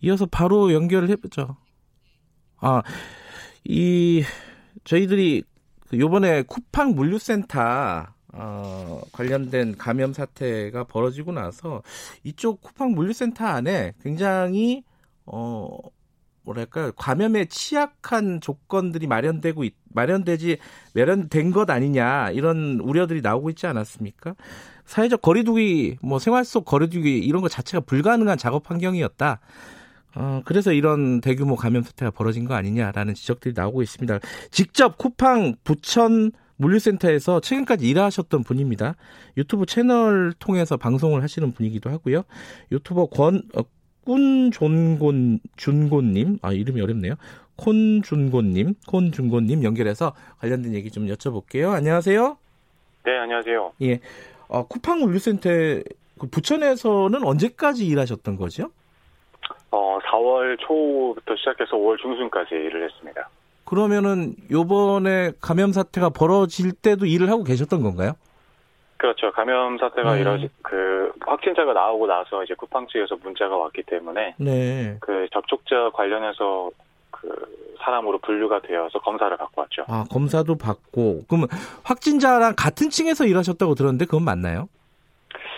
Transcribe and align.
이어서 0.00 0.26
바로 0.26 0.72
연결을 0.72 1.08
해보죠. 1.10 1.56
아, 2.58 2.82
이 3.64 4.22
저희들이 4.84 5.42
그 5.88 5.98
요번에 5.98 6.42
쿠팡 6.42 6.94
물류센터 6.94 8.06
어, 8.32 9.00
관련된 9.12 9.76
감염 9.78 10.12
사태가 10.12 10.84
벌어지고 10.84 11.32
나서 11.32 11.82
이쪽 12.22 12.60
쿠팡 12.60 12.92
물류센터 12.92 13.44
안에 13.44 13.94
굉장히 14.02 14.84
어 15.24 15.68
뭐랄까 16.42 16.92
감염에 16.92 17.46
취약한 17.46 18.40
조건들이 18.40 19.06
마련되고 19.06 19.64
있, 19.64 19.74
마련되지 19.92 20.58
마련된 20.94 21.50
것 21.50 21.68
아니냐 21.68 22.30
이런 22.30 22.78
우려들이 22.80 23.20
나오고 23.20 23.50
있지 23.50 23.66
않았습니까? 23.66 24.34
사회적 24.84 25.22
거리두기 25.22 25.96
뭐 26.02 26.18
생활 26.20 26.44
속 26.44 26.64
거리두기 26.64 27.18
이런 27.18 27.42
것 27.42 27.50
자체가 27.50 27.80
불가능한 27.80 28.38
작업 28.38 28.70
환경이었다. 28.70 29.40
어, 30.16 30.40
그래서 30.44 30.72
이런 30.72 31.20
대규모 31.20 31.56
감염 31.56 31.82
사태가 31.82 32.10
벌어진 32.10 32.46
거 32.46 32.54
아니냐라는 32.54 33.14
지적들이 33.14 33.54
나오고 33.54 33.82
있습니다. 33.82 34.18
직접 34.50 34.96
쿠팡 34.96 35.56
부천 35.62 36.32
물류센터에서 36.56 37.40
최근까지 37.40 37.86
일하셨던 37.86 38.42
분입니다. 38.42 38.96
유튜브 39.36 39.66
채널 39.66 40.32
통해서 40.38 40.78
방송을 40.78 41.22
하시는 41.22 41.52
분이기도 41.52 41.90
하고요. 41.90 42.22
유튜버 42.72 43.06
권, 43.06 43.42
어, 43.54 43.62
꾼존곤, 44.06 45.40
준곤님, 45.56 46.38
아, 46.40 46.52
이름이 46.52 46.80
어렵네요. 46.80 47.14
콘준곤님, 47.56 48.74
콘준곤님 48.86 49.64
연결해서 49.64 50.14
관련된 50.38 50.74
얘기 50.74 50.90
좀 50.90 51.06
여쭤볼게요. 51.08 51.72
안녕하세요. 51.72 52.38
네, 53.04 53.18
안녕하세요. 53.18 53.72
예. 53.82 54.00
어, 54.48 54.66
쿠팡 54.66 55.00
물류센터 55.00 55.50
그 56.18 56.26
부천에서는 56.30 57.22
언제까지 57.22 57.86
일하셨던 57.86 58.36
거죠? 58.36 58.70
어, 59.70 59.98
4월 60.02 60.58
초부터 60.60 61.36
시작해서 61.36 61.76
5월 61.76 61.98
중순까지 61.98 62.54
일을 62.54 62.84
했습니다. 62.84 63.28
그러면은 63.64 64.34
요번에 64.50 65.32
감염 65.40 65.72
사태가 65.72 66.10
벌어질 66.10 66.72
때도 66.72 67.06
일을 67.06 67.28
하고 67.30 67.42
계셨던 67.44 67.82
건가요? 67.82 68.12
그렇죠. 68.96 69.30
감염 69.32 69.76
사태가 69.78 70.14
네. 70.14 70.20
이뤄지 70.20 70.48
그 70.62 71.12
확진자가 71.20 71.72
나오고 71.72 72.06
나서 72.06 72.42
이제 72.44 72.54
쿠팡 72.54 72.86
측에서 72.86 73.16
문자가 73.22 73.56
왔기 73.56 73.82
때문에 73.82 74.36
네. 74.38 74.96
그 75.00 75.26
접촉자 75.32 75.90
관련해서 75.92 76.70
그 77.10 77.28
사람으로 77.78 78.18
분류가 78.18 78.60
되어서 78.60 78.98
검사를 79.00 79.36
받고 79.36 79.60
왔죠. 79.60 79.84
아, 79.88 80.04
검사도 80.10 80.56
받고. 80.56 81.24
그러면 81.28 81.48
확진자랑 81.84 82.54
같은 82.56 82.88
층에서 82.90 83.26
일하셨다고 83.26 83.74
들었는데 83.74 84.06
그건 84.06 84.24
맞나요? 84.24 84.68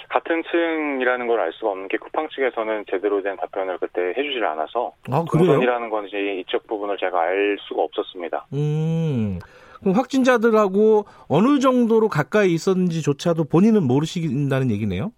같은 0.08 0.42
층이라는 0.50 1.26
걸 1.26 1.38
알 1.40 1.52
수가 1.52 1.70
없는 1.70 1.88
게 1.88 1.98
쿠팡 1.98 2.28
측에서는 2.30 2.84
제대로 2.90 3.22
된 3.22 3.36
답변을 3.36 3.78
그때 3.78 4.00
해주질 4.16 4.44
않아서 4.44 4.92
아? 5.10 5.24
동선이라는 5.30 5.90
건지 5.90 6.40
이쪽 6.40 6.66
부분을 6.66 6.96
제가 6.98 7.20
알 7.20 7.56
수가 7.68 7.82
없었습니다. 7.82 8.46
음. 8.54 9.38
그럼 9.80 9.94
확진자들하고 9.94 11.04
어느 11.28 11.58
정도로 11.60 12.08
가까이 12.08 12.52
있었는지조차도 12.52 13.44
본인은 13.44 13.84
모르신다는 13.86 14.70
얘기네요? 14.72 15.12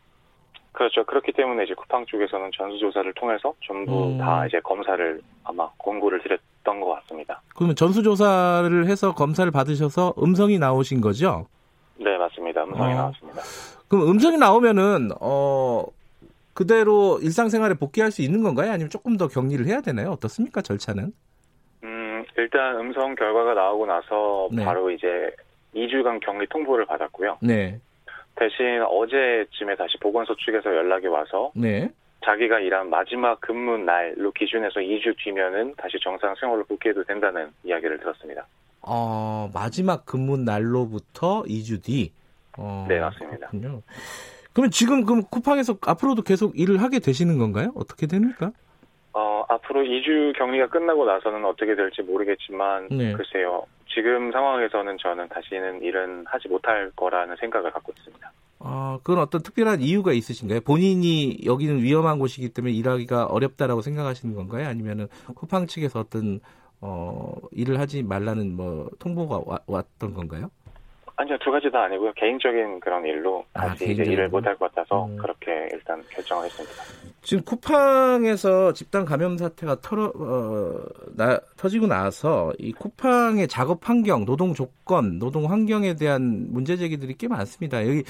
그렇죠. 0.73 1.05
그렇기 1.05 1.33
때문에 1.33 1.65
이제 1.65 1.75
쿠팡 1.75 2.05
쪽에서는 2.07 2.51
전수조사를 2.57 3.13
통해서 3.15 3.55
전부 3.67 4.09
음. 4.09 4.19
다 4.19 4.47
이제 4.47 4.61
검사를 4.61 5.21
아마 5.45 5.69
권고를 5.79 6.21
드렸던 6.23 6.81
것 6.81 6.95
같습니다. 6.97 7.41
그러면 7.55 7.77
전수조사를 7.77 8.87
해서 8.87 9.15
검사를 9.15 9.51
받으셔서 9.51 10.15
음성이 10.23 10.59
나오신 10.59 11.01
거죠? 11.01 11.47
네, 11.97 12.17
맞습니다. 12.19 12.65
음성이 12.65 12.93
어. 12.93 12.97
나왔습니다. 12.97 13.41
그럼 13.91 14.09
음성이 14.09 14.39
나오면은, 14.39 15.11
어, 15.21 15.85
그대로 16.55 17.19
일상생활에 17.21 17.75
복귀할 17.75 18.13
수 18.13 18.23
있는 18.23 18.43
건가요? 18.45 18.71
아니면 18.71 18.89
조금 18.89 19.17
더 19.17 19.27
격리를 19.27 19.67
해야 19.67 19.81
되나요? 19.81 20.11
어떻습니까? 20.11 20.63
절차는? 20.63 21.13
음, 21.83 22.25
일단 22.37 22.77
음성 22.79 23.17
결과가 23.17 23.55
나오고 23.55 23.87
나서 23.87 24.49
네. 24.53 24.65
바로 24.65 24.91
이제 24.93 25.35
2주간 25.75 26.21
격리 26.21 26.47
통보를 26.49 26.87
받았고요. 26.87 27.39
네. 27.43 27.81
대신 28.37 28.81
어제쯤에 28.83 29.75
다시 29.77 29.99
보건소 29.99 30.37
측에서 30.37 30.75
연락이 30.75 31.09
와서 31.09 31.51
네. 31.57 31.91
자기가 32.25 32.61
일한 32.61 32.91
마지막 32.91 33.41
근무 33.41 33.79
날로 33.79 34.31
기준해서 34.31 34.81
2주 34.81 35.17
뒤면은 35.19 35.75
다시 35.77 35.99
정상 36.01 36.35
생활로 36.39 36.65
복귀해도 36.65 37.03
된다는 37.05 37.51
이야기를 37.65 37.99
들었습니다. 37.99 38.47
어, 38.83 39.51
마지막 39.53 40.07
근무 40.07 40.37
날로부터 40.37 41.43
2주 41.43 41.83
뒤. 41.83 42.13
어, 42.61 42.87
네, 42.89 43.01
맞습니다. 43.01 43.49
그렇군요. 43.49 43.83
그러면 44.53 44.71
지금 44.71 45.05
그럼 45.05 45.23
쿠팡에서 45.31 45.79
앞으로도 45.81 46.23
계속 46.23 46.59
일을 46.59 46.83
하게 46.83 46.99
되시는 46.99 47.39
건가요? 47.39 47.73
어떻게 47.75 48.07
됩니까? 48.07 48.53
어, 49.13 49.45
앞으로 49.49 49.83
2주 49.83 50.37
격리가 50.39 50.69
끝나고 50.69 51.05
나서는 51.05 51.45
어떻게 51.45 51.75
될지 51.75 52.03
모르겠지만 52.03 52.89
네. 52.91 53.13
글쎄요. 53.15 53.65
지금 53.93 54.31
상황에서는 54.31 54.97
저는 55.01 55.29
다시는 55.29 55.83
일은 55.83 56.25
하지 56.27 56.49
못할 56.49 56.91
거라는 56.95 57.35
생각을 57.41 57.73
갖고 57.73 57.93
있습니다. 57.97 58.33
아, 58.61 58.99
그건 59.03 59.21
어떤 59.23 59.43
특별한 59.43 59.81
이유가 59.81 60.13
있으신가요? 60.13 60.61
본인이 60.61 61.39
여기는 61.45 61.83
위험한 61.83 62.19
곳이기 62.19 62.51
때문에 62.51 62.73
일하기가 62.75 63.27
어렵다라고 63.27 63.81
생각하시는 63.81 64.35
건가요? 64.35 64.69
아니면은 64.69 65.09
쿠팡 65.35 65.67
측에서 65.67 66.01
어떤 66.01 66.41
어, 66.83 67.35
일을 67.53 67.79
하지 67.81 68.03
말라는 68.03 68.55
뭐 68.57 68.89
통보가 69.01 69.41
와- 69.45 69.59
왔던 69.67 70.15
건가요? 70.15 70.51
아니요, 71.21 71.37
두 71.45 71.51
가지 71.51 71.71
다 71.71 71.83
아니고요. 71.83 72.15
개인적인 72.17 72.81
그런 72.81 73.05
일로 73.05 73.45
아, 73.53 73.69
다시 73.69 73.93
이제 73.93 74.05
일을? 74.05 74.31
못할 74.31 74.57
것 74.57 74.73
같아서 74.73 75.05
음. 75.05 75.19
그렇게 75.19 75.69
일단 75.71 76.03
결정을 76.09 76.47
했습니다. 76.47 76.83
지금 77.21 77.45
쿠팡에서 77.45 78.73
집단 78.73 79.05
감염 79.05 79.37
사태가 79.37 79.83
털어 79.83 80.11
어, 80.15 80.81
나, 81.15 81.39
터지고 81.59 81.89
나서 81.89 82.55
이 82.59 82.73
쿠팡의 82.73 83.49
작업 83.49 83.87
환경, 83.87 84.25
노동 84.25 84.55
조건, 84.55 85.19
노동 85.19 85.51
환경에 85.51 85.95
대한 85.95 86.47
문제 86.49 86.79
제기들이 86.79 87.17
꽤 87.19 87.29
많습니다. 87.29 87.87
여기 87.87 88.03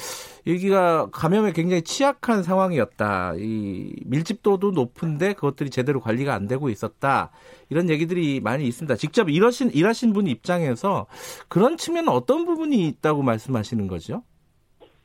여기가 0.46 1.08
감염에 1.10 1.50
굉장히 1.50 1.82
취약한 1.82 2.44
상황이었다. 2.44 3.34
이 3.38 3.92
밀집도도 4.06 4.70
높은데 4.70 5.32
그것들이 5.32 5.70
제대로 5.70 5.98
관리가 5.98 6.32
안 6.32 6.46
되고 6.46 6.68
있었다. 6.68 7.32
이런 7.70 7.88
얘기들이 7.88 8.40
많이 8.40 8.66
있습니다. 8.66 8.96
직접 8.96 9.30
일하신 9.30 9.70
일하신 9.70 10.12
분 10.12 10.26
입장에서 10.26 11.06
그런 11.48 11.76
측면은 11.76 12.10
어떤 12.10 12.44
부분이 12.44 12.84
있다고 13.00 13.22
말씀하시는 13.22 13.86
거죠? 13.88 14.22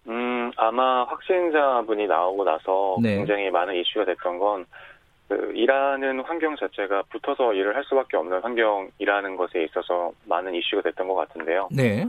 음, 0.07 0.51
아마 0.57 1.03
확진자분이 1.05 2.07
나오고 2.07 2.43
나서 2.43 2.97
네. 3.01 3.17
굉장히 3.17 3.49
많은 3.49 3.75
이슈가 3.75 4.05
됐던 4.05 4.37
건, 4.37 4.65
그, 5.27 5.51
일하는 5.55 6.19
환경 6.19 6.55
자체가 6.55 7.03
붙어서 7.09 7.53
일을 7.53 7.75
할 7.75 7.83
수밖에 7.85 8.17
없는 8.17 8.41
환경이라는 8.41 9.37
것에 9.37 9.63
있어서 9.63 10.11
많은 10.25 10.53
이슈가 10.53 10.83
됐던 10.83 11.07
것 11.07 11.15
같은데요. 11.15 11.69
네. 11.71 12.05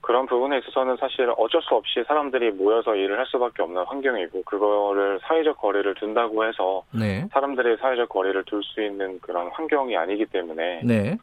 그런 0.00 0.26
부분에 0.26 0.58
있어서는 0.58 0.96
사실 0.96 1.32
어쩔 1.36 1.60
수 1.62 1.74
없이 1.74 2.02
사람들이 2.06 2.52
모여서 2.52 2.96
일을 2.96 3.18
할 3.18 3.26
수밖에 3.26 3.62
없는 3.62 3.84
환경이고, 3.84 4.42
그거를 4.42 5.20
사회적 5.22 5.58
거리를 5.58 5.94
둔다고 5.94 6.44
해서 6.44 6.82
네. 6.92 7.26
사람들이 7.30 7.76
사회적 7.76 8.08
거리를 8.08 8.42
둘 8.44 8.62
수 8.62 8.82
있는 8.82 9.20
그런 9.20 9.48
환경이 9.48 9.96
아니기 9.96 10.26
때문에, 10.26 10.80
네. 10.82 11.16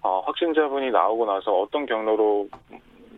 어, 0.00 0.20
확진자분이 0.26 0.90
나오고 0.90 1.26
나서 1.26 1.52
어떤 1.60 1.86
경로로 1.86 2.48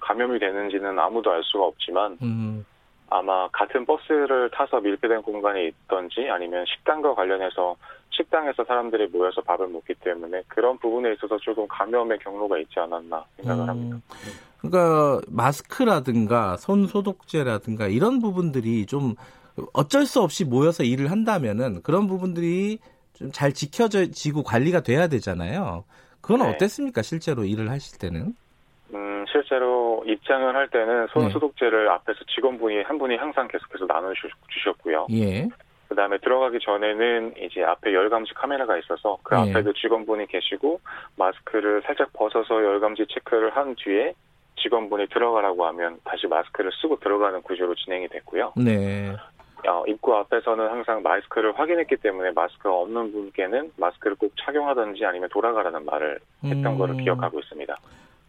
감염이 0.07 0.39
되는지는 0.39 0.99
아무도 0.99 1.31
알 1.31 1.43
수가 1.45 1.65
없지만, 1.65 2.17
음. 2.23 2.65
아마 3.09 3.49
같은 3.49 3.87
버스를 3.87 4.51
타서 4.51 4.81
밀폐된 4.81 5.23
공간에 5.23 5.67
있던지 5.69 6.29
아니면 6.29 6.65
식당과 6.67 7.15
관련해서 7.15 7.77
식당에서 8.11 8.65
사람들이 8.65 9.07
모여서 9.09 9.41
밥을 9.43 9.69
먹기 9.69 9.95
때문에 9.95 10.43
그런 10.49 10.77
부분에 10.79 11.13
있어서 11.13 11.39
조금 11.39 11.69
감염의 11.69 12.19
경로가 12.19 12.59
있지 12.59 12.81
않았나 12.81 13.25
생각을 13.37 13.69
합니다. 13.69 13.97
음, 13.97 14.03
그러니까 14.59 15.21
마스크라든가 15.29 16.57
손 16.57 16.87
소독제라든가 16.87 17.87
이런 17.87 18.21
부분들이 18.21 18.87
좀 18.87 19.15
어쩔 19.73 20.05
수 20.05 20.21
없이 20.21 20.45
모여서 20.45 20.83
일을 20.83 21.13
한다면은 21.13 21.83
그런 21.83 22.09
부분들이 22.09 22.79
좀 23.15 23.31
잘 23.33 23.53
지켜지고 23.53 24.43
관리가 24.43 24.81
돼야 24.81 25.09
되잖아요. 25.09 25.85
그건 26.21 26.41
네. 26.41 26.55
어땠습니까? 26.55 27.03
실제로 27.03 27.45
일을 27.45 27.71
하실 27.71 27.99
때는? 27.99 28.35
음, 28.95 29.25
실제로 29.31 30.03
입장을 30.07 30.55
할 30.55 30.69
때는 30.69 31.09
손 31.09 31.25
네. 31.25 31.31
소독제를 31.31 31.89
앞에서 31.89 32.21
직원분이 32.35 32.83
한 32.83 32.99
분이 32.99 33.17
항상 33.17 33.49
계속해서 33.49 33.87
나눠 33.87 34.13
주셨고요. 34.49 35.07
예. 35.13 35.49
그 35.89 35.95
다음에 35.95 36.19
들어가기 36.19 36.59
전에는 36.61 37.35
이제 37.39 37.63
앞에 37.63 37.93
열감지 37.93 38.35
카메라가 38.35 38.77
있어서 38.79 39.19
그 39.23 39.35
네. 39.35 39.51
앞에도 39.51 39.73
직원분이 39.73 40.27
계시고 40.27 40.81
마스크를 41.17 41.83
살짝 41.83 42.13
벗어서 42.13 42.63
열감지 42.63 43.07
체크를 43.09 43.57
한 43.57 43.75
뒤에 43.77 44.15
직원분이 44.57 45.09
들어가라고 45.09 45.67
하면 45.67 45.99
다시 46.05 46.27
마스크를 46.27 46.73
쓰고 46.81 46.99
들어가는 47.01 47.43
구조로 47.43 47.75
진행이 47.75 48.09
됐고요. 48.09 48.53
네. 48.57 49.15
어, 49.69 49.85
입구 49.87 50.15
앞에서는 50.15 50.69
항상 50.69 51.03
마스크를 51.03 51.59
확인했기 51.59 51.97
때문에 51.97 52.31
마스크가 52.33 52.73
없는 52.75 53.13
분께는 53.13 53.73
마스크를 53.77 54.17
꼭 54.17 54.33
착용하든지 54.37 55.05
아니면 55.05 55.29
돌아가라는 55.31 55.85
말을 55.85 56.19
했던 56.45 56.67
음. 56.67 56.79
거를 56.79 56.97
기억하고 56.97 57.39
있습니다. 57.41 57.77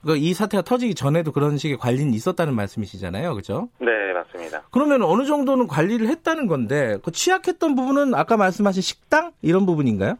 그러니까 0.07 0.25
이 0.25 0.33
사태가 0.33 0.63
터지기 0.63 0.95
전에도 0.95 1.33
그런 1.33 1.57
식의 1.57 1.75
관리는 1.77 2.13
있었다는 2.13 2.55
말씀이시잖아요, 2.55 3.35
그죠? 3.35 3.67
네, 3.79 4.13
맞습니다. 4.13 4.63
그러면 4.71 5.03
어느 5.03 5.25
정도는 5.25 5.67
관리를 5.67 6.07
했다는 6.07 6.47
건데 6.47 6.97
그 7.03 7.11
취약했던 7.11 7.75
부분은 7.75 8.15
아까 8.15 8.37
말씀하신 8.37 8.81
식당 8.81 9.33
이런 9.41 9.65
부분인가요? 9.65 10.17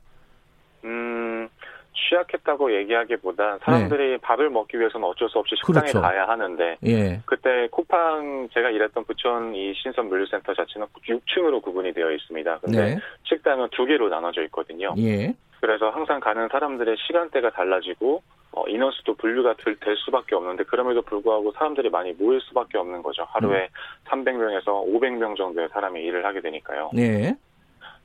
음, 0.83 1.47
취약했다고 1.95 2.75
얘기하기보단 2.81 3.59
사람들이 3.63 4.11
네. 4.11 4.17
밥을 4.17 4.49
먹기 4.49 4.77
위해서는 4.77 5.07
어쩔 5.07 5.29
수 5.29 5.39
없이 5.39 5.55
식당에 5.55 5.91
그렇죠. 5.91 6.01
가야 6.01 6.27
하는데 6.27 6.77
예. 6.85 7.21
그때 7.25 7.69
쿠팡 7.71 8.49
제가 8.53 8.69
일했던 8.69 9.05
부천 9.05 9.55
이 9.55 9.73
신선 9.81 10.09
물류센터 10.09 10.53
자체는 10.53 10.87
6층으로 11.07 11.61
구분이 11.61 11.93
되어 11.93 12.11
있습니다. 12.11 12.59
근데 12.59 12.95
네. 12.95 12.99
식당은 13.23 13.69
두 13.71 13.85
개로 13.85 14.09
나눠져 14.09 14.43
있거든요. 14.43 14.93
예. 14.97 15.33
그래서 15.61 15.89
항상 15.89 16.19
가는 16.19 16.49
사람들의 16.51 16.97
시간대가 17.07 17.51
달라지고 17.51 18.21
어, 18.57 18.67
인원수도 18.67 19.13
분류가 19.15 19.55
될, 19.63 19.75
될, 19.79 19.95
수밖에 19.97 20.35
없는데 20.35 20.63
그럼에도 20.63 21.03
불구하고 21.03 21.51
사람들이 21.51 21.89
많이 21.89 22.13
모일 22.13 22.41
수밖에 22.41 22.79
없는 22.79 23.03
거죠. 23.03 23.23
하루에 23.29 23.69
음. 23.69 24.23
300명에서 24.23 24.65
500명 24.65 25.37
정도의 25.37 25.69
사람이 25.69 26.01
일을 26.01 26.25
하게 26.25 26.41
되니까요. 26.41 26.89
네. 26.93 27.35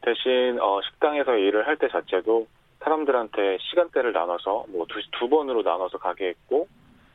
대신 0.02 0.58
어, 0.60 0.81
식당에서 0.82 1.37
일을 1.37 1.66
할 1.66 1.76
때 1.76 1.88
자체도 1.88 2.46
사람들한테 2.81 3.58
시간대를 3.60 4.12
나눠서 4.12 4.66
뭐두 4.69 5.00
두 5.12 5.28
번으로 5.28 5.62
나눠서 5.62 5.99
가게 5.99 6.28
했고 6.28 6.66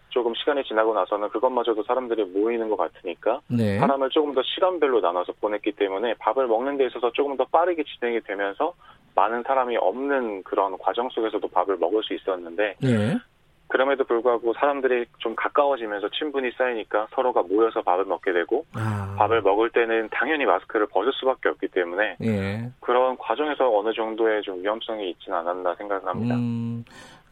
조금 0.09 0.33
시간이 0.33 0.63
지나고 0.63 0.93
나서는 0.93 1.29
그것마저도 1.29 1.83
사람들이 1.83 2.23
모이는 2.25 2.69
것 2.69 2.77
같으니까 2.77 3.41
네. 3.49 3.77
사람을 3.77 4.09
조금 4.09 4.33
더 4.33 4.41
시간별로 4.41 5.01
나눠서 5.01 5.33
보냈기 5.39 5.73
때문에 5.73 6.15
밥을 6.15 6.47
먹는 6.47 6.77
데 6.77 6.87
있어서 6.87 7.11
조금 7.11 7.37
더 7.37 7.45
빠르게 7.45 7.83
진행이 7.83 8.21
되면서 8.21 8.73
많은 9.15 9.43
사람이 9.43 9.77
없는 9.77 10.43
그런 10.43 10.77
과정 10.77 11.09
속에서도 11.09 11.47
밥을 11.47 11.77
먹을 11.77 12.03
수 12.03 12.13
있었는데 12.13 12.75
네. 12.79 13.17
그럼에도 13.77 14.05
불구하고 14.05 14.53
사람들이 14.55 15.05
좀 15.19 15.35
가까워지면서 15.35 16.09
친분이 16.09 16.49
쌓이니까 16.57 17.05
서로가 17.13 17.43
모여서 17.43 17.83
밥을 17.83 18.05
먹게 18.05 18.33
되고 18.33 18.65
아. 18.73 19.15
밥을 19.19 19.43
먹을 19.43 19.69
때는 19.69 20.09
당연히 20.11 20.45
마스크를 20.45 20.87
벗을 20.87 21.13
수밖에 21.13 21.49
없기 21.49 21.67
때문에 21.67 22.17
예. 22.23 22.71
그런 22.79 23.15
과정에서 23.17 23.69
어느 23.77 23.93
정도의 23.93 24.41
좀 24.41 24.63
위험성이 24.63 25.11
있지는 25.11 25.37
않았나 25.37 25.75
생각합니다. 25.75 26.35
음, 26.37 26.85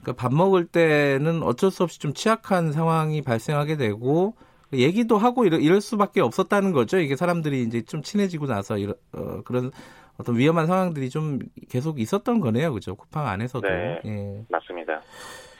그러니까 0.04 0.22
밥 0.22 0.36
먹을 0.36 0.68
때는 0.68 1.42
어쩔 1.42 1.72
수 1.72 1.82
없이 1.82 2.00
좀 2.00 2.14
취약한 2.14 2.72
상황이 2.72 3.24
발생하게 3.24 3.78
되고 3.78 4.36
얘기도 4.72 5.18
하고 5.18 5.46
이럴, 5.46 5.62
이럴 5.62 5.82
수밖에 5.82 6.22
없었다는 6.22 6.74
거죠. 6.74 7.00
이게 7.00 7.16
사람들이 7.16 7.64
이제 7.64 7.82
좀 7.82 8.04
친해지고 8.04 8.46
나서 8.46 8.78
이런 8.78 8.94
어, 9.14 9.42
그런 9.46 9.72
어떤 10.20 10.38
위험한 10.38 10.68
상황들이 10.68 11.10
좀 11.10 11.40
계속 11.72 12.00
있었던 12.00 12.40
거네요, 12.40 12.72
그죠? 12.72 12.96
쿠팡 12.96 13.26
안에서도. 13.28 13.68
네, 13.68 14.00
예. 14.06 14.46
맞습니다. 14.48 15.02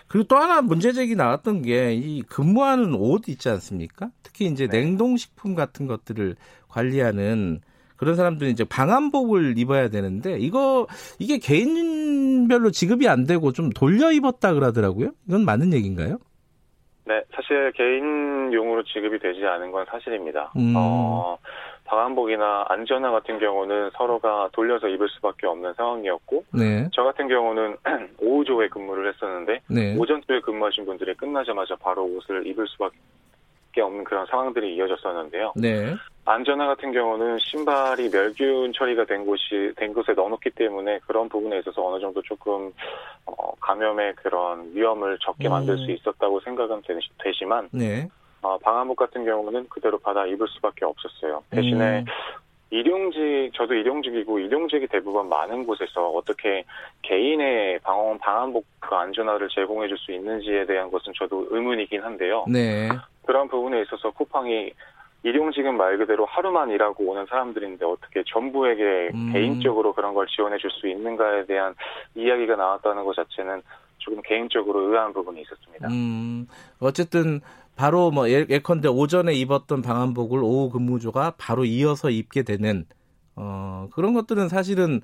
그리고 0.08 0.28
또 0.28 0.38
하나 0.38 0.62
문제 0.62 0.92
제기 0.92 1.16
나왔던 1.16 1.64
게 1.64 1.94
이 1.94 2.22
근무하는 2.24 2.94
옷 2.96 3.28
있지 3.28 3.50
않습니까? 3.50 4.10
특히 4.24 4.46
이제 4.46 4.68
네. 4.68 4.80
냉동식품 4.82 5.56
같은 5.56 5.88
것들을 5.88 6.36
관리하는 6.68 7.62
그런 7.96 8.16
사람들이 8.16 8.52
이제 8.52 8.64
방한복을 8.66 9.58
입어야 9.58 9.90
되는데 9.90 10.38
이거 10.38 10.86
이게 11.18 11.38
개인별로 11.38 12.72
지급이 12.72 13.08
안 13.08 13.26
되고 13.26 13.52
좀 13.54 13.70
돌려 13.70 14.12
입었다 14.12 14.54
그러더라고요. 14.54 15.12
이건 15.28 15.46
맞는 15.46 15.74
얘기인가요? 15.74 16.18
네, 17.06 17.24
사실 17.34 17.72
개인용으로 17.74 18.84
지급이 18.84 19.20
되지 19.20 19.46
않은 19.46 19.72
건 19.72 19.86
사실입니다. 19.90 20.52
음. 20.58 20.74
어, 20.76 21.38
방한복이나 21.86 22.66
안전화 22.68 23.12
같은 23.12 23.40
경우는 23.40 23.92
서로가 23.92 24.50
돌려서 24.52 24.88
입을 24.88 25.08
수밖에 25.10 25.48
없는 25.48 25.74
상황이었고 25.76 26.44
네. 26.54 26.90
저 26.92 27.04
같은 27.04 27.28
경우는 27.28 27.78
오후조에 28.20 28.68
근무를 28.70 29.14
했었는데 29.14 29.62
네. 29.70 29.96
오전조에 29.98 30.42
근무하신 30.42 30.86
분들이 30.86 31.14
끝나자마자 31.14 31.76
바로 31.76 32.04
옷을 32.04 32.46
입을 32.48 32.68
수밖에 32.68 33.82
없는 33.82 34.04
그런 34.04 34.26
상황들이 34.26 34.76
이어졌었는데요. 34.76 35.54
네. 35.56 35.96
안전화 36.26 36.66
같은 36.66 36.92
경우는 36.92 37.38
신발이 37.40 38.10
멸균 38.10 38.74
처리가 38.74 39.06
된 39.06 39.24
곳이 39.24 39.72
된 39.76 39.94
곳에 39.94 40.14
넣어놓기 40.14 40.50
때문에 40.52 41.00
그런 41.06 41.30
부분에 41.30 41.60
있어서 41.60 41.86
어느 41.86 42.02
정도 42.02 42.20
조금 42.24 42.74
어, 43.28 43.54
감염의 43.60 44.16
그런 44.16 44.72
위험을 44.74 45.20
적게 45.22 45.48
만들 45.50 45.76
음. 45.76 45.86
수 45.86 45.92
있었다고 45.92 46.40
생각은 46.40 46.82
되지만 47.20 47.70
네. 47.72 48.08
어, 48.08 48.25
방화복 48.64 48.98
같은 48.98 49.26
경우는 49.26 49.68
그대로 49.70 49.98
받아 50.00 50.26
입을 50.26 50.48
수밖에 50.48 50.86
없었어요. 50.86 51.44
대신에 51.50 52.00
음. 52.00 52.06
일용직 52.72 53.52
저도 53.54 53.74
일용직이고 53.76 54.40
일용직이 54.40 54.88
대부분 54.88 55.30
많은 55.30 55.66
곳에서 55.66 56.10
어떻게 56.10 56.66
개인의 57.04 57.80
방언 57.80 58.18
방한복 58.20 58.66
그 58.80 58.96
안전화를 58.96 59.48
제공해 59.50 59.88
줄 59.88 59.98
수 59.98 60.12
있는지에 60.12 60.66
대한 60.66 60.92
것은 60.92 61.14
저도 61.18 61.48
의문이긴 61.52 62.02
한데요. 62.02 62.46
네. 62.52 62.90
그런 63.26 63.48
부분에 63.48 63.82
있어서 63.84 64.12
쿠팡이 64.12 64.72
일용직은 65.24 65.76
말 65.78 65.98
그대로 65.98 66.26
하루만 66.26 66.70
일하고 66.70 67.04
오는 67.06 67.26
사람들인데 67.28 67.86
어떻게 67.86 68.24
전부에게 68.28 69.12
음. 69.14 69.32
개인적으로 69.34 69.94
그런 69.94 70.14
걸 70.14 70.28
지원해 70.28 70.58
줄 70.58 70.70
수 70.72 70.88
있는가에 70.88 71.46
대한 71.46 71.74
이야기가 72.14 72.56
나왔다는 72.56 73.06
것 73.06 73.16
자체는 73.16 73.62
조금 73.98 74.22
개인적으로 74.22 74.82
의아한 74.90 75.14
부분이 75.14 75.42
있었습니다. 75.42 75.88
음, 75.88 76.48
어쨌든 76.80 77.42
바로 77.76 78.12
뭐 78.12 78.30
예, 78.30 78.46
예컨대 78.50 78.88
오전에 78.88 79.34
입었던 79.34 79.82
방한복을 79.82 80.40
오후 80.42 80.70
근무조가 80.70 81.36
바로 81.38 81.66
이어서 81.66 82.10
입게 82.10 82.44
되는 82.44 82.86
어, 83.36 83.88
그런 83.94 84.14
것들은 84.14 84.50
사실은 84.50 85.02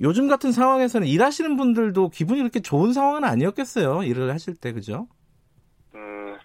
요즘 0.00 0.28
같은 0.28 0.52
상황에서는 0.52 1.06
일하시는 1.06 1.56
분들도 1.56 2.10
기분이 2.10 2.40
그렇게 2.40 2.60
좋은 2.60 2.92
상황은 2.92 3.24
아니었겠어요. 3.24 4.04
일을 4.04 4.30
하실 4.30 4.54
때 4.54 4.72
그죠? 4.72 5.08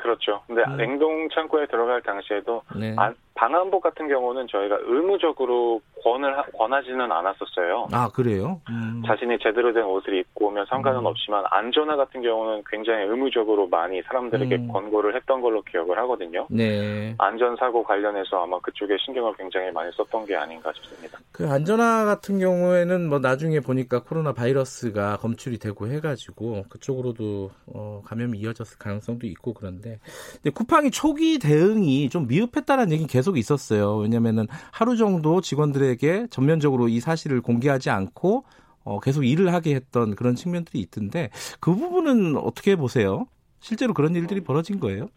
그렇죠. 0.06 0.44
근데 0.45 0.62
음. 0.68 0.77
냉동 0.77 1.27
창고에 1.30 1.65
들어갈 1.65 2.01
당시에도 2.01 2.62
네. 2.80 2.95
방한복 3.35 3.83
같은 3.83 4.07
경우는 4.07 4.47
저희가 4.49 4.77
의무적으로 4.83 5.81
권을 6.03 6.35
권하지는 6.57 7.11
않았었어요. 7.11 7.87
아 7.91 8.09
그래요? 8.09 8.61
음. 8.69 9.03
자신이 9.05 9.37
제대로 9.39 9.73
된 9.73 9.83
옷을 9.83 10.15
입고 10.19 10.47
오면 10.47 10.65
상관은 10.69 10.99
음. 10.99 11.05
없지만 11.05 11.43
안전화 11.49 11.97
같은 11.97 12.21
경우는 12.21 12.63
굉장히 12.69 13.03
의무적으로 13.05 13.67
많이 13.67 14.01
사람들에게 14.03 14.55
음. 14.55 14.67
권고를 14.69 15.15
했던 15.15 15.41
걸로 15.41 15.61
기억을 15.63 15.97
하거든요. 15.99 16.47
네. 16.49 17.15
안전 17.17 17.55
사고 17.57 17.83
관련해서 17.83 18.43
아마 18.43 18.57
그쪽에 18.59 18.95
신경을 19.03 19.33
굉장히 19.37 19.71
많이 19.71 19.91
썼던 19.93 20.25
게 20.25 20.35
아닌가 20.35 20.71
싶습니다. 20.73 21.19
그 21.31 21.49
안전화 21.49 22.05
같은 22.05 22.39
경우에는 22.39 23.09
뭐 23.09 23.19
나중에 23.19 23.59
보니까 23.59 24.03
코로나 24.03 24.31
바이러스가 24.31 25.17
검출이 25.17 25.59
되고 25.59 25.87
해가지고 25.87 26.65
그쪽으로도 26.69 27.51
어, 27.73 28.01
감염이 28.05 28.37
이어졌을 28.37 28.77
가능성도 28.77 29.27
있고 29.27 29.53
그런데 29.53 29.99
근데 30.35 30.51
쿠팡이 30.51 30.91
초기 30.91 31.39
대응이 31.39 32.09
좀 32.09 32.27
미흡했다는 32.27 32.91
얘기 32.91 33.07
계속 33.07 33.25
계속 33.25 33.38
있었어요. 33.39 33.98
왜냐면은 33.98 34.45
하루 34.72 34.95
정도 34.95 35.42
직원들에게 35.42 36.27
전면적으로 36.30 36.88
이 36.88 37.00
사실을 37.00 37.42
공개하지 37.42 37.89
않고 37.89 38.45
어, 38.83 39.00
계속 39.00 39.24
일을 39.24 39.51
하게 39.51 39.74
했던 39.74 40.16
그런 40.16 40.36
측면들이 40.36 40.80
있던데 40.80 41.31
그 41.59 41.73
부분은 41.73 42.38
어떻게 42.38 42.76
보세요? 42.76 43.26
실제로 43.59 43.95
그런 43.95 44.16
일들이 44.16 44.42
벌어진 44.42 44.80
거예요? 44.80 45.07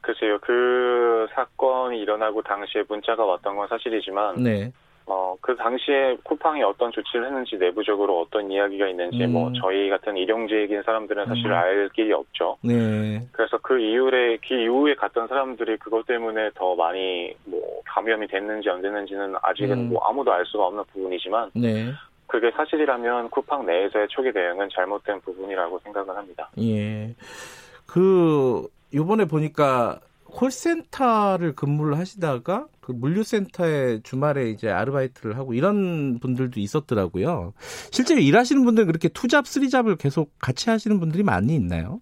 글쎄요. 0.00 0.38
그 0.40 1.26
사건이 1.34 2.00
일어나고 2.00 2.40
당시에 2.40 2.84
문자가 2.88 3.26
왔던 3.26 3.54
건 3.54 3.68
사실이지만 3.68 4.42
네. 4.42 4.72
어, 5.08 5.36
그 5.40 5.54
당시에 5.54 6.16
쿠팡이 6.24 6.62
어떤 6.64 6.90
조치를 6.90 7.26
했는지 7.26 7.56
내부적으로 7.56 8.20
어떤 8.20 8.50
이야기가 8.50 8.88
있는지 8.88 9.18
뭐 9.26 9.48
음. 9.48 9.52
뭐 9.52 9.52
저희 9.60 9.88
같은 9.88 10.16
일용직인 10.16 10.82
사람들은 10.82 11.26
사실 11.26 11.46
음. 11.46 11.52
알 11.52 11.88
길이 11.94 12.12
없죠. 12.12 12.56
네. 12.62 13.22
그래서 13.30 13.56
그 13.58 13.78
이후에 13.78 14.38
그 14.46 14.54
이후에 14.54 14.94
갔던 14.94 15.28
사람들이 15.28 15.76
그것 15.76 16.06
때문에 16.06 16.50
더 16.54 16.74
많이 16.74 17.32
뭐 17.44 17.60
감염이 17.84 18.26
됐는지 18.26 18.68
안 18.68 18.82
됐는지는 18.82 19.36
아직은 19.42 19.78
음. 19.78 19.88
뭐 19.90 20.02
아무도 20.04 20.32
알 20.32 20.44
수가 20.44 20.66
없는 20.66 20.82
부분이지만 20.92 21.52
네. 21.54 21.92
그게 22.26 22.50
사실이라면 22.50 23.30
쿠팡 23.30 23.66
내에서의 23.66 24.08
초기 24.08 24.32
대응은 24.32 24.68
잘못된 24.72 25.20
부분이라고 25.20 25.78
생각을 25.84 26.16
합니다. 26.16 26.50
예. 26.58 27.14
그 27.86 28.66
요번에 28.92 29.26
보니까 29.26 30.00
콜센터를 30.36 31.54
근무를 31.54 31.96
하시다가 31.98 32.66
그 32.80 32.92
물류센터에 32.92 34.00
주말에 34.02 34.50
이제 34.50 34.68
아르바이트를 34.68 35.38
하고 35.38 35.54
이런 35.54 36.18
분들도 36.20 36.60
있었더라고요. 36.60 37.54
실제로 37.90 38.20
일하시는 38.20 38.62
분들은 38.64 38.86
그렇게 38.86 39.08
투잡, 39.08 39.46
쓰리잡을 39.46 39.96
계속 39.96 40.30
같이 40.38 40.68
하시는 40.68 41.00
분들이 41.00 41.22
많이 41.22 41.54
있나요? 41.54 42.00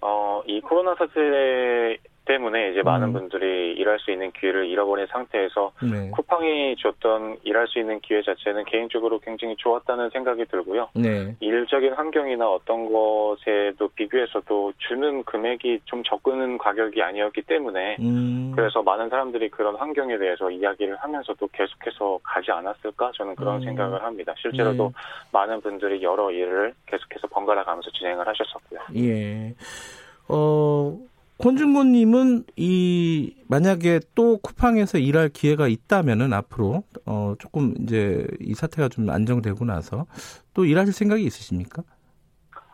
어, 0.00 0.40
이 0.46 0.60
코로나 0.60 0.94
사태 0.94 1.98
때문에 2.28 2.70
이제 2.70 2.80
음. 2.80 2.84
많은 2.84 3.12
분들이 3.12 3.72
일할 3.72 3.98
수 3.98 4.10
있는 4.12 4.30
기회를 4.32 4.66
잃어버린 4.66 5.06
상태에서 5.06 5.72
네. 5.82 6.10
쿠팡이 6.10 6.76
줬던 6.78 7.38
일할 7.42 7.66
수 7.66 7.78
있는 7.78 7.98
기회 8.00 8.22
자체는 8.22 8.64
개인적으로 8.66 9.18
굉장히 9.18 9.56
좋았다는 9.56 10.10
생각이 10.10 10.44
들고요. 10.44 10.90
네. 10.94 11.34
일적인 11.40 11.94
환경이나 11.94 12.46
어떤 12.46 12.92
것에도 12.92 13.88
비교해서도 13.88 14.74
주는 14.76 15.24
금액이 15.24 15.80
좀 15.86 16.02
적은 16.04 16.58
가격이 16.58 17.02
아니었기 17.02 17.42
때문에 17.42 17.96
음. 18.00 18.52
그래서 18.54 18.82
많은 18.82 19.08
사람들이 19.08 19.48
그런 19.48 19.74
환경에 19.76 20.18
대해서 20.18 20.50
이야기를 20.50 20.96
하면서도 20.96 21.48
계속해서 21.52 22.20
가지 22.22 22.50
않았을까 22.50 23.12
저는 23.14 23.34
그런 23.36 23.56
음. 23.56 23.64
생각을 23.64 24.02
합니다. 24.02 24.34
실제로도 24.36 24.84
네. 24.84 24.92
많은 25.32 25.62
분들이 25.62 26.02
여러 26.02 26.30
일을 26.30 26.74
계속해서 26.86 27.26
번갈아 27.28 27.64
가면서 27.64 27.90
진행을 27.90 28.28
하셨었고요. 28.28 28.80
예. 28.96 29.54
어, 30.28 30.94
콘준고님은 31.38 32.44
이 32.56 33.34
만약에 33.48 34.00
또 34.14 34.38
쿠팡에서 34.38 34.98
일할 34.98 35.28
기회가 35.28 35.68
있다면은 35.68 36.32
앞으로 36.32 36.82
어 37.06 37.34
조금 37.38 37.74
이제 37.80 38.26
이 38.40 38.54
사태가 38.54 38.88
좀 38.88 39.08
안정되고 39.08 39.64
나서 39.64 40.06
또 40.52 40.64
일하실 40.64 40.92
생각이 40.92 41.22
있으십니까? 41.22 41.82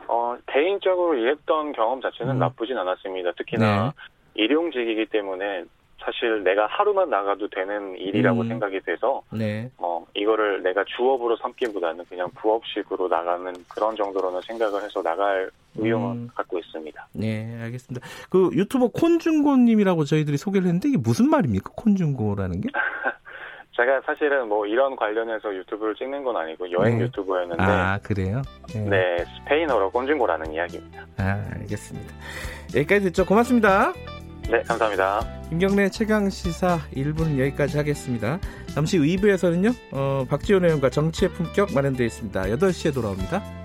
어 0.09 0.37
개인적으로 0.47 1.14
일했던 1.14 1.73
경험 1.73 2.00
자체는 2.00 2.37
음. 2.37 2.38
나쁘진 2.38 2.78
않았습니다. 2.78 3.33
특히나 3.33 3.92
네. 3.94 4.42
일용직이기 4.42 5.06
때문에 5.06 5.64
사실 6.04 6.44
내가 6.44 6.66
하루만 6.66 7.08
나가도 7.08 7.49
되는 7.49 7.96
일이라고 7.96 8.42
음. 8.42 8.49
생각이 8.49 8.80
돼서 8.80 9.23
네. 9.32 9.70
어 9.78 10.04
이거를 10.14 10.62
내가 10.62 10.84
주업으로 10.84 11.37
삼기보다는 11.37 12.04
그냥 12.06 12.28
부업식으로 12.34 13.08
나가는 13.08 13.52
그런 13.68 13.96
정도로는 13.96 14.40
생각을 14.42 14.82
해서 14.82 15.02
나갈 15.02 15.50
의욕은 15.76 16.11
음. 16.11 16.28
갖고 16.34 16.58
있습니다. 16.58 17.08
네, 17.14 17.58
알겠습니다. 17.62 18.06
그 18.30 18.50
유튜버 18.52 18.88
콘중고님이라고 18.88 20.04
저희들이 20.04 20.37
소개를 20.37 20.66
했는데 20.66 20.88
이게 20.90 20.99
무슨 20.99 21.30
말입니까? 21.30 21.70
콘중고라는 21.75 22.61
게? 22.61 22.68
제가 23.76 24.00
사실은 24.06 24.49
뭐 24.49 24.66
이런 24.66 24.94
관련해서 24.94 25.52
유튜브를 25.52 25.96
찍는 25.96 26.23
건 26.23 26.37
아니고 26.37 26.70
여행 26.70 26.99
네. 26.99 27.04
유튜버였는데 27.04 27.62
아 27.62 27.99
그래요? 28.02 28.42
네. 28.73 28.88
네 28.88 29.25
스페인어로 29.38 29.90
콘중고라는 29.90 30.52
이야기입니다. 30.52 31.04
아 31.18 31.44
알겠습니다. 31.54 32.14
여기까지 32.76 33.06
듣죠. 33.06 33.25
고맙습니다. 33.26 33.92
네, 34.50 34.62
감사합니다. 34.62 35.26
김경래 35.48 35.88
최강 35.88 36.28
시사 36.28 36.78
1부는 36.94 37.38
여기까지 37.38 37.76
하겠습니다. 37.78 38.38
잠시 38.74 38.98
2부에서는요, 38.98 39.74
어, 39.92 40.26
박지원 40.28 40.64
의원과 40.64 40.90
정치의 40.90 41.32
품격 41.32 41.72
마련되어 41.72 42.06
있습니다. 42.06 42.42
8시에 42.42 42.92
돌아옵니다. 42.92 43.63